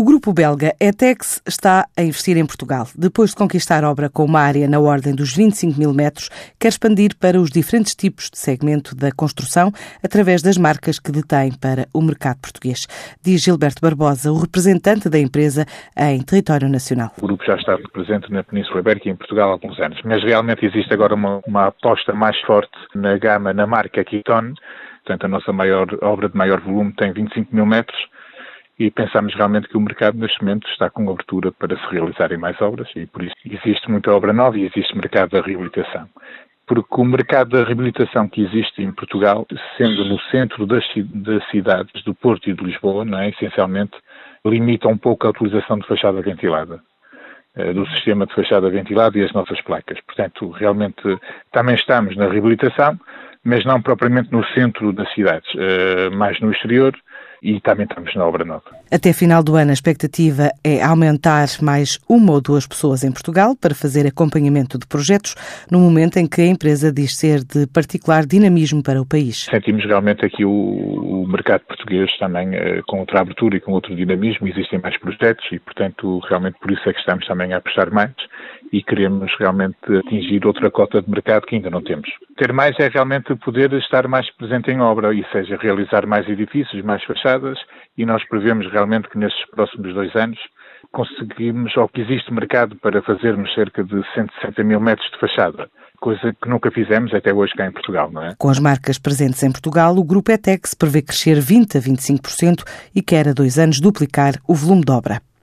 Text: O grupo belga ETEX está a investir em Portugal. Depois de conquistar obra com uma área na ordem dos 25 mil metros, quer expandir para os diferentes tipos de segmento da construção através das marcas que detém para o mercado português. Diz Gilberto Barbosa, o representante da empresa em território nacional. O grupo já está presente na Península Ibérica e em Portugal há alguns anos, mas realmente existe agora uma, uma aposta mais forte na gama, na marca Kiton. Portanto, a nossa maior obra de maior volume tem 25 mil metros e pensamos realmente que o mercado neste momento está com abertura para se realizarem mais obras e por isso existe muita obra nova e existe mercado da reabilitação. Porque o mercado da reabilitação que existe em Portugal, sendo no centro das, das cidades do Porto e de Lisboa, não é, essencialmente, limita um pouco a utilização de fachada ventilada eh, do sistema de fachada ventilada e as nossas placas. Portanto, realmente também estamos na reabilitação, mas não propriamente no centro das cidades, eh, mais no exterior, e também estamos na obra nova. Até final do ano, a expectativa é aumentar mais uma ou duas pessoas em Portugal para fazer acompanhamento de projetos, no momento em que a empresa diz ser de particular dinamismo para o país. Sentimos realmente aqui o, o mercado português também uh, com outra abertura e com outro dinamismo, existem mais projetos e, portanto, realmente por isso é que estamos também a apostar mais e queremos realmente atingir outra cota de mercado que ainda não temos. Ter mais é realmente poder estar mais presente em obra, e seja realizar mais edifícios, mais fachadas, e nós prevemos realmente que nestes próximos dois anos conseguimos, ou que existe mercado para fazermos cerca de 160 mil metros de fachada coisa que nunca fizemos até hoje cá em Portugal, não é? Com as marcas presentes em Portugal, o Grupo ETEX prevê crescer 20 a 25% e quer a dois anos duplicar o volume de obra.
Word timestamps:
O 0.00 0.02
grupo 0.02 0.32
belga 0.32 0.74
ETEX 0.80 1.42
está 1.46 1.84
a 1.94 2.02
investir 2.02 2.38
em 2.38 2.46
Portugal. 2.46 2.86
Depois 2.96 3.32
de 3.32 3.36
conquistar 3.36 3.84
obra 3.84 4.08
com 4.08 4.24
uma 4.24 4.40
área 4.40 4.66
na 4.66 4.80
ordem 4.80 5.14
dos 5.14 5.36
25 5.36 5.78
mil 5.78 5.92
metros, 5.92 6.30
quer 6.58 6.68
expandir 6.68 7.14
para 7.18 7.38
os 7.38 7.50
diferentes 7.50 7.94
tipos 7.94 8.30
de 8.30 8.38
segmento 8.38 8.96
da 8.96 9.12
construção 9.12 9.70
através 10.02 10.40
das 10.40 10.56
marcas 10.56 10.98
que 10.98 11.12
detém 11.12 11.52
para 11.52 11.86
o 11.92 12.00
mercado 12.00 12.38
português. 12.40 12.86
Diz 13.22 13.42
Gilberto 13.42 13.82
Barbosa, 13.82 14.32
o 14.32 14.38
representante 14.38 15.10
da 15.10 15.18
empresa 15.18 15.66
em 15.94 16.22
território 16.22 16.70
nacional. 16.70 17.12
O 17.18 17.26
grupo 17.26 17.44
já 17.44 17.56
está 17.56 17.76
presente 17.92 18.32
na 18.32 18.42
Península 18.42 18.80
Ibérica 18.80 19.06
e 19.06 19.12
em 19.12 19.16
Portugal 19.16 19.50
há 19.50 19.52
alguns 19.52 19.78
anos, 19.80 20.00
mas 20.06 20.24
realmente 20.24 20.64
existe 20.64 20.94
agora 20.94 21.14
uma, 21.14 21.42
uma 21.46 21.66
aposta 21.66 22.14
mais 22.14 22.40
forte 22.46 22.72
na 22.94 23.18
gama, 23.18 23.52
na 23.52 23.66
marca 23.66 24.02
Kiton. 24.02 24.54
Portanto, 25.04 25.24
a 25.26 25.28
nossa 25.28 25.52
maior 25.52 25.86
obra 26.00 26.30
de 26.30 26.38
maior 26.38 26.58
volume 26.62 26.90
tem 26.94 27.12
25 27.12 27.54
mil 27.54 27.66
metros 27.66 27.98
e 28.80 28.90
pensamos 28.90 29.34
realmente 29.34 29.68
que 29.68 29.76
o 29.76 29.80
mercado 29.80 30.16
neste 30.16 30.42
momento 30.42 30.66
está 30.70 30.88
com 30.88 31.10
abertura 31.10 31.52
para 31.52 31.76
se 31.76 31.86
realizarem 31.90 32.38
mais 32.38 32.58
obras 32.62 32.88
e 32.96 33.04
por 33.04 33.22
isso 33.22 33.34
existe 33.44 33.90
muita 33.90 34.10
obra 34.10 34.32
nova 34.32 34.58
e 34.58 34.64
existe 34.64 34.96
mercado 34.96 35.32
da 35.32 35.42
reabilitação. 35.42 36.08
Porque 36.66 36.98
o 36.98 37.04
mercado 37.04 37.50
da 37.50 37.62
reabilitação 37.62 38.26
que 38.26 38.40
existe 38.42 38.82
em 38.82 38.90
Portugal, 38.90 39.46
sendo 39.76 40.02
no 40.06 40.18
centro 40.30 40.64
das, 40.66 40.82
das 40.96 41.46
cidades 41.50 42.02
do 42.04 42.14
Porto 42.14 42.48
e 42.48 42.54
de 42.54 42.64
Lisboa, 42.64 43.04
não 43.04 43.18
é, 43.18 43.28
essencialmente, 43.28 43.92
limita 44.46 44.88
um 44.88 44.96
pouco 44.96 45.26
a 45.26 45.30
utilização 45.30 45.78
de 45.78 45.86
fachada 45.86 46.22
ventilada 46.22 46.80
eh, 47.56 47.74
do 47.74 47.86
sistema 47.88 48.24
de 48.24 48.34
fachada 48.34 48.70
ventilada 48.70 49.18
e 49.18 49.22
as 49.22 49.32
nossas 49.34 49.60
placas. 49.60 50.00
Portanto, 50.06 50.48
realmente 50.48 51.02
também 51.52 51.74
estamos 51.74 52.16
na 52.16 52.28
reabilitação, 52.28 52.98
mas 53.44 53.62
não 53.66 53.82
propriamente 53.82 54.32
no 54.32 54.42
centro 54.54 54.90
das 54.90 55.12
cidades, 55.12 55.50
eh, 55.54 56.08
mais 56.10 56.40
no 56.40 56.50
exterior, 56.50 56.96
e 57.42 57.60
também 57.60 57.86
estamos 57.86 58.14
na 58.14 58.24
obra 58.24 58.44
nova. 58.44 58.64
Até 58.90 59.12
final 59.12 59.42
do 59.42 59.56
ano, 59.56 59.70
a 59.70 59.72
expectativa 59.72 60.50
é 60.64 60.82
aumentar 60.82 61.46
mais 61.62 61.98
uma 62.08 62.32
ou 62.32 62.40
duas 62.40 62.66
pessoas 62.66 63.04
em 63.04 63.12
Portugal 63.12 63.56
para 63.56 63.74
fazer 63.74 64.06
acompanhamento 64.06 64.78
de 64.78 64.86
projetos, 64.86 65.34
no 65.70 65.78
momento 65.78 66.18
em 66.18 66.26
que 66.26 66.40
a 66.40 66.46
empresa 66.46 66.92
diz 66.92 67.16
ser 67.16 67.44
de 67.44 67.66
particular 67.66 68.26
dinamismo 68.26 68.82
para 68.82 69.00
o 69.00 69.06
país. 69.06 69.46
Sentimos 69.50 69.84
realmente 69.84 70.24
aqui 70.24 70.44
o, 70.44 70.50
o 70.50 71.26
mercado 71.28 71.62
português 71.62 72.10
também 72.18 72.48
uh, 72.50 72.82
com 72.86 73.00
outra 73.00 73.20
abertura 73.20 73.56
e 73.56 73.60
com 73.60 73.72
outro 73.72 73.94
dinamismo, 73.94 74.46
existem 74.48 74.78
mais 74.80 74.98
projetos 74.98 75.44
e, 75.52 75.58
portanto, 75.58 76.18
realmente 76.28 76.58
por 76.60 76.70
isso 76.70 76.88
é 76.88 76.92
que 76.92 77.00
estamos 77.00 77.26
também 77.26 77.52
a 77.52 77.58
apostar 77.58 77.92
mais 77.92 78.10
e 78.72 78.82
queremos 78.82 79.32
realmente 79.38 79.76
atingir 80.06 80.46
outra 80.46 80.70
cota 80.70 81.02
de 81.02 81.10
mercado 81.10 81.46
que 81.46 81.56
ainda 81.56 81.70
não 81.70 81.82
temos. 81.82 82.08
Ter 82.36 82.52
mais 82.52 82.78
é 82.78 82.88
realmente 82.88 83.34
poder 83.36 83.72
estar 83.74 84.06
mais 84.08 84.30
presente 84.36 84.70
em 84.70 84.80
obra, 84.80 85.14
e 85.14 85.24
seja 85.32 85.56
realizar 85.56 86.06
mais 86.06 86.28
edifícios, 86.28 86.82
mais 86.84 87.02
fachadas, 87.04 87.58
e 87.96 88.06
nós 88.06 88.26
prevemos 88.28 88.70
realmente 88.70 89.08
que 89.08 89.18
nestes 89.18 89.44
próximos 89.50 89.94
dois 89.94 90.14
anos 90.14 90.38
conseguimos, 90.92 91.76
ou 91.76 91.88
que 91.88 92.00
existe 92.00 92.32
mercado 92.32 92.76
para 92.76 93.02
fazermos 93.02 93.52
cerca 93.54 93.84
de 93.84 94.02
160 94.14 94.64
mil 94.64 94.80
metros 94.80 95.10
de 95.10 95.18
fachada 95.18 95.68
coisa 96.00 96.34
que 96.42 96.48
nunca 96.48 96.70
fizemos 96.70 97.12
até 97.14 97.32
hoje 97.32 97.52
cá 97.54 97.66
em 97.66 97.72
Portugal, 97.72 98.10
não 98.10 98.22
é? 98.22 98.34
Com 98.38 98.48
as 98.48 98.58
marcas 98.58 98.98
presentes 98.98 99.42
em 99.42 99.52
Portugal, 99.52 99.96
o 99.96 100.02
Grupo 100.02 100.32
ETEX 100.32 100.74
prevê 100.74 101.02
crescer 101.02 101.38
20 101.38 101.76
a 101.76 101.80
25% 101.80 102.64
e 102.94 103.02
quer 103.02 103.28
a 103.28 103.32
dois 103.32 103.58
anos 103.58 103.80
duplicar 103.80 104.34
o 104.48 104.54
volume 104.54 104.82
de 104.82 104.90
obra. 104.90 105.20